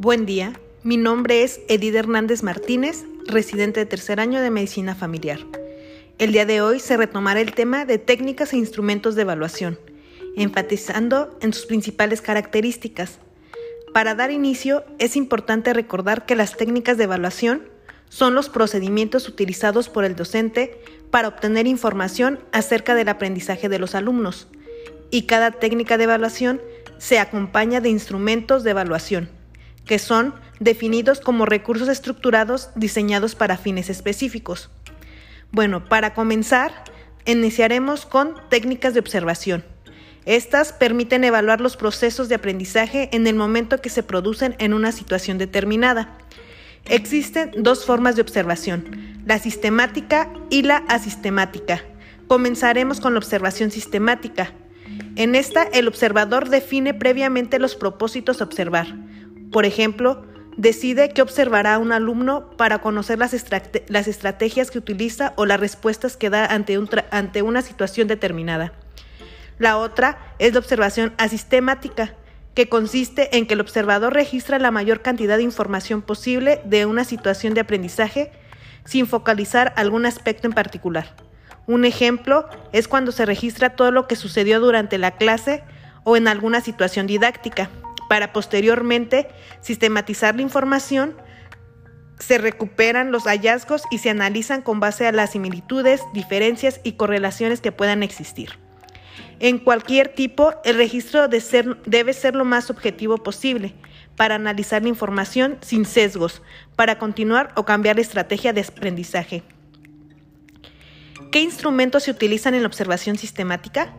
[0.00, 0.52] Buen día,
[0.84, 5.40] mi nombre es Edith Hernández Martínez, residente de tercer año de Medicina Familiar.
[6.18, 9.76] El día de hoy se retomará el tema de técnicas e instrumentos de evaluación,
[10.36, 13.18] enfatizando en sus principales características.
[13.92, 17.68] Para dar inicio, es importante recordar que las técnicas de evaluación
[18.08, 23.96] son los procedimientos utilizados por el docente para obtener información acerca del aprendizaje de los
[23.96, 24.46] alumnos,
[25.10, 26.62] y cada técnica de evaluación
[26.98, 29.37] se acompaña de instrumentos de evaluación,
[29.88, 34.70] que son definidos como recursos estructurados diseñados para fines específicos.
[35.50, 36.84] Bueno, para comenzar,
[37.24, 39.64] iniciaremos con técnicas de observación.
[40.26, 44.92] Estas permiten evaluar los procesos de aprendizaje en el momento que se producen en una
[44.92, 46.18] situación determinada.
[46.84, 51.82] Existen dos formas de observación, la sistemática y la asistemática.
[52.26, 54.52] Comenzaremos con la observación sistemática.
[55.16, 58.86] En esta, el observador define previamente los propósitos a observar.
[59.52, 60.24] Por ejemplo,
[60.56, 66.30] decide qué observará un alumno para conocer las, estrategias que utiliza o las respuestas que
[66.30, 66.78] da ante,
[67.10, 68.72] ante una situación determinada.
[69.58, 72.14] La otra es la observación asistemática,
[72.54, 77.04] que consiste en que el observador registra la mayor cantidad de información posible de una
[77.04, 78.32] situación de aprendizaje
[78.84, 81.14] sin focalizar algún aspecto en particular.
[81.68, 85.62] Un ejemplo es cuando se registra todo lo que sucedió durante la clase
[86.02, 87.70] o en alguna situación didáctica,
[88.08, 89.28] para posteriormente
[89.60, 91.16] sistematizar la información,
[92.18, 97.60] se recuperan los hallazgos y se analizan con base a las similitudes, diferencias y correlaciones
[97.60, 98.58] que puedan existir.
[99.40, 103.74] En cualquier tipo, el registro debe ser lo más objetivo posible
[104.16, 106.42] para analizar la información sin sesgos,
[106.74, 109.44] para continuar o cambiar la estrategia de aprendizaje.
[111.30, 113.94] ¿Qué instrumentos se utilizan en la observación sistemática?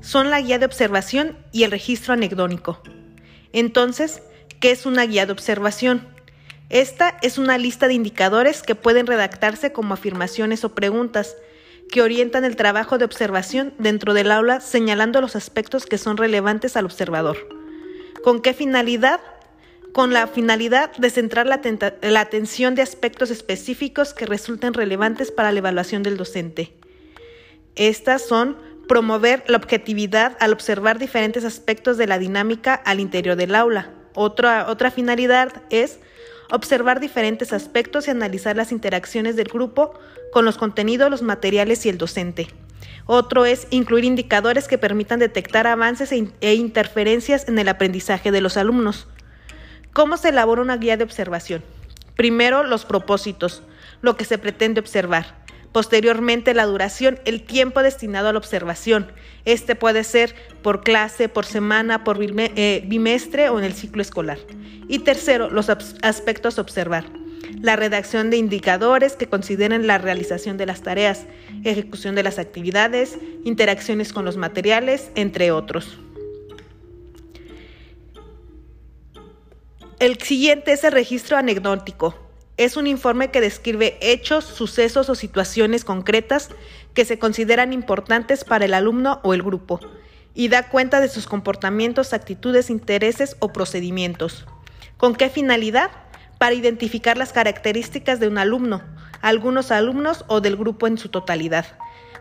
[0.00, 2.82] Son la guía de observación y el registro anecdónico.
[3.54, 4.20] Entonces,
[4.58, 6.08] ¿qué es una guía de observación?
[6.70, 11.36] Esta es una lista de indicadores que pueden redactarse como afirmaciones o preguntas
[11.88, 16.76] que orientan el trabajo de observación dentro del aula señalando los aspectos que son relevantes
[16.76, 17.36] al observador.
[18.24, 19.20] ¿Con qué finalidad?
[19.92, 21.60] Con la finalidad de centrar la,
[22.02, 26.72] la atención de aspectos específicos que resulten relevantes para la evaluación del docente.
[27.76, 28.56] Estas son
[28.88, 33.90] Promover la objetividad al observar diferentes aspectos de la dinámica al interior del aula.
[34.14, 35.98] Otra, otra finalidad es
[36.50, 39.98] observar diferentes aspectos y analizar las interacciones del grupo
[40.32, 42.48] con los contenidos, los materiales y el docente.
[43.06, 48.40] Otro es incluir indicadores que permitan detectar avances e, e interferencias en el aprendizaje de
[48.40, 49.08] los alumnos.
[49.92, 51.62] ¿Cómo se elabora una guía de observación?
[52.16, 53.62] Primero, los propósitos,
[54.00, 55.43] lo que se pretende observar.
[55.74, 59.10] Posteriormente, la duración, el tiempo destinado a la observación.
[59.44, 64.38] Este puede ser por clase, por semana, por eh, bimestre o en el ciclo escolar.
[64.86, 67.06] Y tercero, los aspectos a observar.
[67.60, 71.26] La redacción de indicadores que consideren la realización de las tareas,
[71.64, 75.98] ejecución de las actividades, interacciones con los materiales, entre otros.
[79.98, 82.23] El siguiente es el registro anecdótico.
[82.56, 86.50] Es un informe que describe hechos, sucesos o situaciones concretas
[86.94, 89.80] que se consideran importantes para el alumno o el grupo
[90.34, 94.46] y da cuenta de sus comportamientos, actitudes, intereses o procedimientos.
[94.96, 95.90] ¿Con qué finalidad?
[96.38, 98.82] Para identificar las características de un alumno,
[99.20, 101.66] algunos alumnos o del grupo en su totalidad,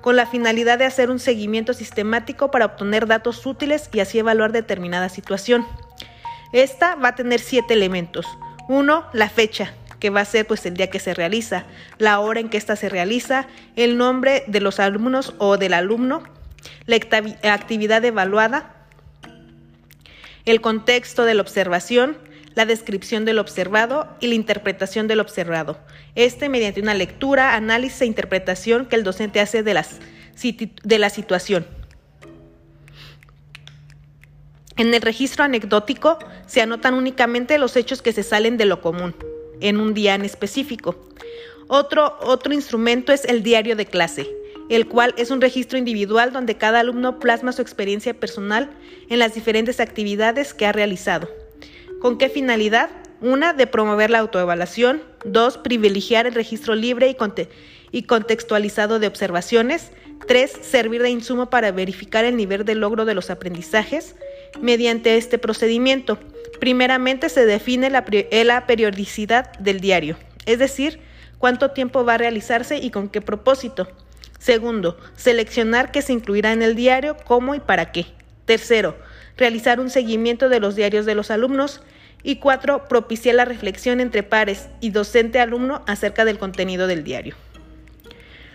[0.00, 4.52] con la finalidad de hacer un seguimiento sistemático para obtener datos útiles y así evaluar
[4.52, 5.66] determinada situación.
[6.52, 8.26] Esta va a tener siete elementos.
[8.68, 11.64] Uno, La fecha, que va a ser pues el día que se realiza,
[11.98, 13.46] la hora en que ésta se realiza,
[13.76, 16.24] el nombre de los alumnos o del alumno,
[16.86, 18.74] la actividad evaluada,
[20.44, 22.18] el contexto de la observación,
[22.56, 25.78] la descripción del observado y la interpretación del observado.
[26.16, 30.00] Este mediante una lectura, análisis e interpretación que el docente hace de, las,
[30.82, 31.64] de la situación.
[34.76, 39.14] En el registro anecdótico se anotan únicamente los hechos que se salen de lo común
[39.62, 40.96] en un día en específico.
[41.68, 44.28] Otro, otro instrumento es el diario de clase,
[44.68, 48.70] el cual es un registro individual donde cada alumno plasma su experiencia personal
[49.08, 51.30] en las diferentes actividades que ha realizado.
[52.00, 52.90] ¿Con qué finalidad?
[53.20, 55.02] Una, de promover la autoevaluación.
[55.24, 57.16] Dos, privilegiar el registro libre y,
[57.96, 59.92] y contextualizado de observaciones.
[60.26, 64.16] Tres, servir de insumo para verificar el nivel de logro de los aprendizajes
[64.60, 66.18] mediante este procedimiento.
[66.60, 68.04] Primeramente se define la,
[68.66, 70.16] periodicidad del diario,
[70.46, 71.00] es decir,
[71.38, 73.88] cuánto tiempo va a realizarse y con qué propósito.
[74.38, 78.06] Segundo, seleccionar qué se incluirá en el diario, cómo y para qué.
[78.44, 78.96] Tercero,
[79.36, 81.80] realizar un seguimiento de los diarios de los alumnos.
[82.24, 87.34] Y cuatro, propiciar la reflexión entre pares y docente-alumno acerca del contenido del diario.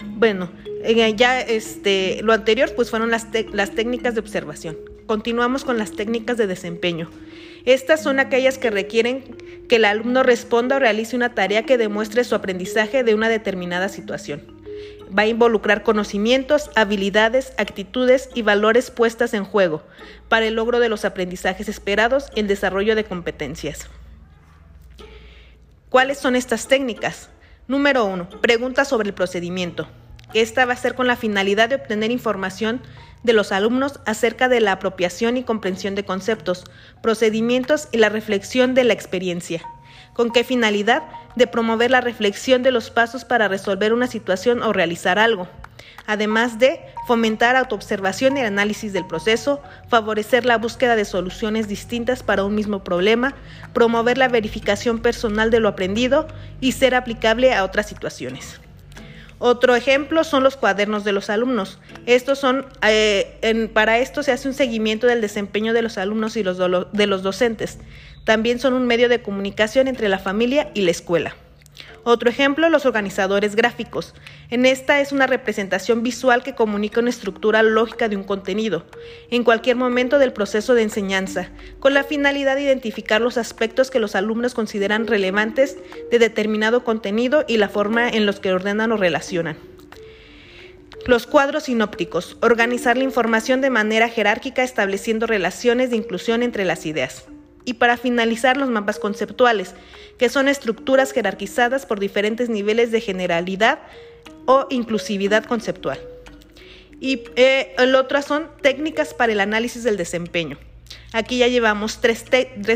[0.06, 0.50] Bueno,
[0.84, 4.78] eh, ya este, lo anterior pues fueron las, las técnicas de observación.
[5.06, 7.10] Continuamos con las técnicas de desempeño.
[7.66, 9.24] Estas son aquellas que requieren
[9.68, 13.90] que el alumno responda o realice una tarea que demuestre su aprendizaje de una determinada
[13.90, 14.58] situación.
[15.18, 19.84] Va a involucrar conocimientos, habilidades, actitudes y valores puestas en juego
[20.28, 23.90] para el logro de los aprendizajes esperados y el desarrollo de competencias.
[25.90, 27.30] ¿Cuáles son estas técnicas?
[27.68, 28.30] Número 1.
[28.42, 29.88] Pregunta sobre el procedimiento.
[30.34, 32.82] Esta va a ser con la finalidad de obtener información
[33.24, 36.64] de los alumnos acerca de la apropiación y comprensión de conceptos,
[37.02, 39.62] procedimientos y la reflexión de la experiencia.
[40.14, 41.04] ¿Con qué finalidad?
[41.36, 45.48] De promover la reflexión de los pasos para resolver una situación o realizar algo.
[46.08, 52.24] Además de fomentar autoobservación y el análisis del proceso, favorecer la búsqueda de soluciones distintas
[52.24, 53.36] para un mismo problema,
[53.74, 56.28] promover la verificación personal de lo aprendido
[56.62, 58.62] y ser aplicable a otras situaciones.
[59.40, 61.80] Otro ejemplo son los cuadernos de los alumnos.
[62.06, 66.44] Estos son, eh, para esto se hace un seguimiento del desempeño de los alumnos y
[66.44, 67.78] los de los docentes.
[68.24, 71.36] También son un medio de comunicación entre la familia y la escuela.
[72.10, 74.16] Otro ejemplo, los organizadores gráficos.
[74.50, 78.86] En esta es una representación visual que comunica una estructura lógica de un contenido,
[79.30, 81.50] en cualquier momento del proceso de enseñanza,
[81.82, 87.44] con la finalidad de identificar los aspectos que los alumnos consideran relevantes de determinado contenido
[87.46, 89.58] y la forma en los que ordenan o relacionan.
[91.08, 92.38] Los cuadros sinópticos.
[92.42, 97.28] Organizar la información de manera jerárquica estableciendo relaciones de inclusión entre las ideas
[97.68, 99.76] y para finalizar los mapas conceptuales,
[100.18, 103.80] que son estructuras jerarquizadas por diferentes niveles de generalidad
[104.46, 106.00] o inclusividad conceptual.
[107.02, 110.58] Y eh, el otro son técnicas para el análisis del desempeño.
[111.12, 112.24] Aquí ya llevamos tres,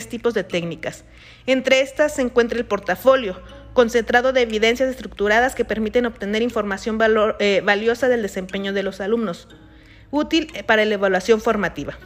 [0.09, 1.05] tipos de técnicas.
[1.45, 3.41] Entre estas se encuentra el portafolio,
[3.71, 6.99] concentrado de evidencias estructuradas que permiten obtener información
[7.39, 9.47] eh, valiosa del desempeño de los alumnos,
[10.11, 11.97] útil para la evaluación formativa.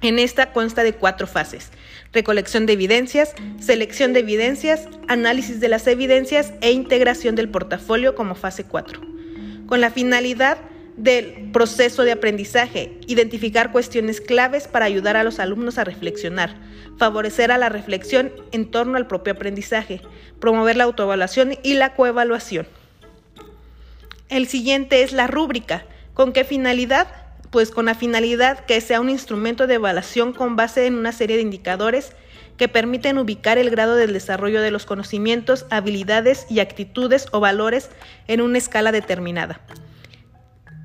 [0.00, 1.70] En esta consta de cuatro fases.
[2.12, 8.36] Recolección de evidencias, selección de evidencias, análisis de las evidencias e integración del portafolio como
[8.36, 9.00] fase 4.
[9.66, 10.58] Con la finalidad
[10.96, 16.56] del proceso de aprendizaje, identificar cuestiones claves para ayudar a los alumnos a reflexionar,
[16.96, 20.00] favorecer a la reflexión en torno al propio aprendizaje,
[20.38, 22.68] promover la autoevaluación y la coevaluación.
[24.28, 25.86] El siguiente es la rúbrica.
[26.14, 27.08] ¿Con qué finalidad?
[27.50, 31.36] Pues con la finalidad que sea un instrumento de evaluación con base en una serie
[31.36, 32.12] de indicadores
[32.56, 37.90] que permiten ubicar el grado del desarrollo de los conocimientos, habilidades y actitudes o valores
[38.26, 39.60] en una escala determinada.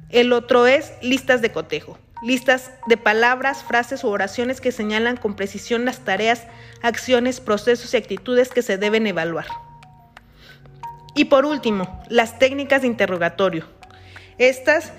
[0.10, 5.36] El otro es listas de cotejo, listas de palabras, frases u oraciones que señalan con
[5.36, 6.44] precisión las tareas,
[6.84, 9.48] acciones, procesos y actitudes que se deben evaluar.
[11.16, 13.66] Y por último, las técnicas de interrogatorio.
[14.38, 14.94] Estas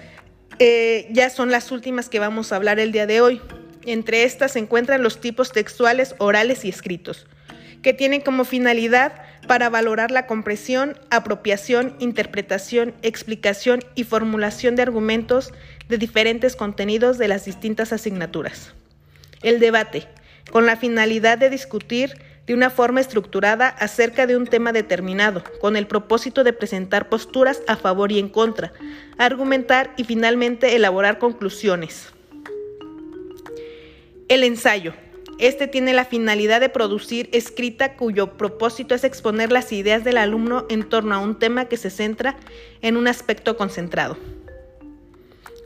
[0.58, 3.40] eh, ya son las últimas que vamos a hablar el día de hoy.
[3.86, 7.26] Entre estas se encuentran los tipos textuales, orales y escritos,
[7.82, 9.12] que tienen como finalidad
[9.46, 15.52] para valorar la compresión, apropiación, interpretación, explicación y formulación de argumentos
[15.88, 18.72] de diferentes contenidos de las distintas asignaturas.
[19.42, 20.08] El debate,
[20.50, 25.76] con la finalidad de discutir de una forma estructurada acerca de un tema determinado, con
[25.76, 28.72] el propósito de presentar posturas a favor y en contra,
[29.16, 32.12] argumentar y finalmente elaborar conclusiones.
[34.28, 34.94] El ensayo.
[35.38, 40.64] Este tiene la finalidad de producir escrita cuyo propósito es exponer las ideas del alumno
[40.68, 42.36] en torno a un tema que se centra
[42.82, 44.16] en un aspecto concentrado.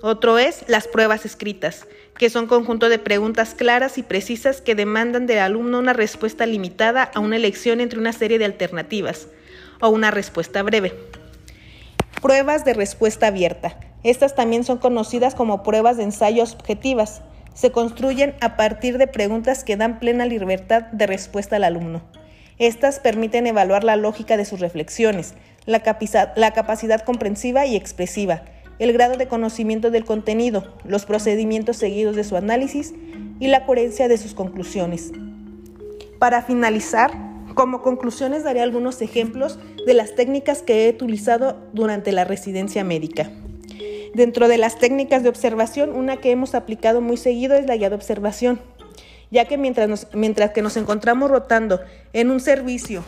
[0.00, 1.86] Otro es las pruebas escritas,
[2.16, 7.02] que son conjunto de preguntas claras y precisas que demandan del alumno una respuesta limitada
[7.02, 9.26] a una elección entre una serie de alternativas
[9.80, 10.94] o una respuesta breve.
[12.22, 13.78] Pruebas de respuesta abierta.
[14.04, 17.22] Estas también son conocidas como pruebas de ensayo objetivas.
[17.54, 22.02] Se construyen a partir de preguntas que dan plena libertad de respuesta al alumno.
[22.58, 25.34] Estas permiten evaluar la lógica de sus reflexiones,
[25.66, 28.42] la, capacidad comprensiva y expresiva,
[28.78, 32.94] el grado de conocimiento del contenido, los procedimientos seguidos de su análisis
[33.40, 35.12] y la coherencia de sus conclusiones.
[36.18, 37.12] Para finalizar,
[37.54, 43.30] como conclusiones daré algunos ejemplos de las técnicas que he utilizado durante la residencia médica.
[44.14, 47.90] Dentro de las técnicas de observación, una que hemos aplicado muy seguido es la guía
[47.90, 48.60] de observación,
[49.30, 51.80] ya que mientras, mientras que nos encontramos rotando
[52.12, 53.04] en un servicio,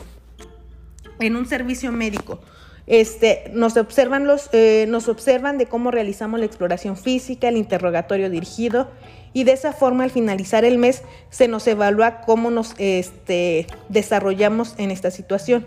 [1.19, 2.41] en un servicio médico,
[2.91, 8.29] Este, nos, observan los, eh, nos observan de cómo realizamos la exploración física, el interrogatorio
[8.29, 8.91] dirigido
[9.33, 14.75] y de esa forma al finalizar el mes se nos evalúa cómo nos este, desarrollamos
[14.77, 15.67] en esta situación.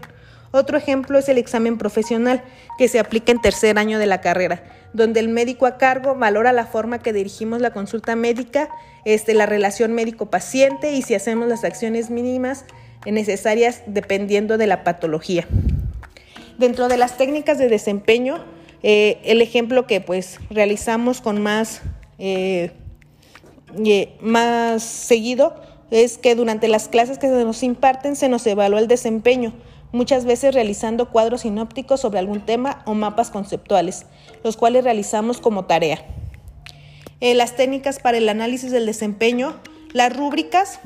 [0.52, 2.44] Otro ejemplo es el examen profesional
[2.78, 4.62] que se aplica en tercer año de la carrera,
[4.92, 8.68] donde el médico a cargo valora la forma que dirigimos la consulta médica,
[9.06, 12.66] este, la relación médico-paciente y si hacemos las acciones mínimas
[13.06, 15.48] necesarias dependiendo de la patología.
[16.58, 18.44] Dentro de las técnicas de desempeño,
[18.84, 21.82] eh, el ejemplo que pues realizamos con más,
[22.20, 22.72] eh,
[24.22, 25.56] más seguido
[25.90, 29.54] es que durante las clases que se nos imparten se nos evalúa el desempeño,
[29.92, 34.06] muchas veces realizando cuadros sinópticos sobre algún tema o mapas conceptuales,
[34.44, 36.04] los cuales realizamos como tarea.
[37.22, 39.56] Eh, las técnicas para el análisis del desempeño,
[39.94, 40.80] las rúbricas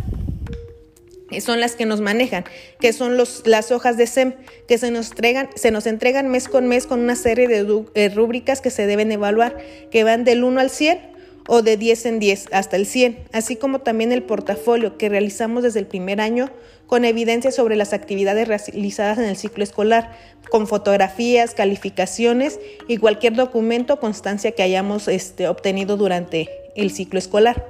[1.41, 2.45] son las que nos manejan,
[2.79, 4.33] que son los, las hojas de SEM,
[4.67, 8.09] que se nos, entregan, se nos entregan mes con mes con una serie de eh,
[8.09, 9.57] rúbricas que se deben evaluar,
[9.91, 11.17] que van del 1 al 100
[11.47, 15.63] o de 10 en 10 hasta el 100, así como también el portafolio que realizamos
[15.63, 16.49] desde el primer año
[16.87, 20.17] con evidencia sobre las actividades realizadas en el ciclo escolar,
[20.49, 27.19] con fotografías, calificaciones y cualquier documento o constancia que hayamos este, obtenido durante el ciclo
[27.19, 27.65] escolar.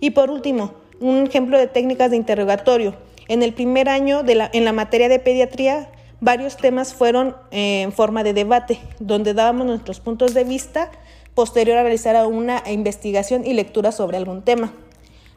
[0.00, 2.94] Y por último, un ejemplo de técnicas de interrogatorio.
[3.28, 7.82] En el primer año de la, en la materia de pediatría, varios temas fueron eh,
[7.82, 10.90] en forma de debate, donde dábamos nuestros puntos de vista
[11.34, 14.72] posterior a realizar una investigación y lectura sobre algún tema.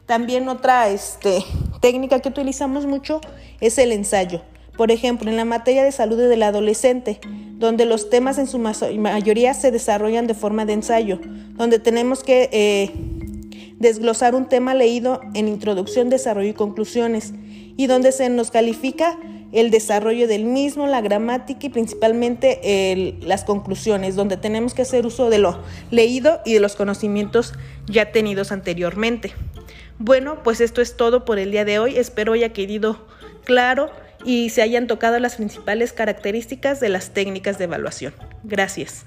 [0.06, 1.44] También otra este,
[1.80, 3.20] técnica que utilizamos mucho
[3.60, 4.40] es el ensayo.
[4.76, 7.20] Por ejemplo, en la materia de salud del adolescente,
[7.58, 12.48] donde los temas en su mayoría se desarrollan de forma de ensayo, donde tenemos que
[12.50, 12.90] eh,
[13.80, 17.32] desglosar un tema leído en introducción, desarrollo y conclusiones,
[17.76, 19.18] y donde se nos califica
[19.52, 25.28] el desarrollo del mismo, la gramática y principalmente las conclusiones, donde tenemos que hacer uso
[25.28, 25.58] de lo
[25.90, 27.54] leído y de los conocimientos
[27.86, 29.32] ya tenidos anteriormente.
[29.98, 31.98] Bueno, pues esto es todo por el día de hoy.
[31.98, 33.04] Espero haya quedado
[33.44, 33.90] claro
[34.24, 38.14] y se hayan tocado las principales características de las técnicas de evaluación.
[38.44, 39.04] Gracias.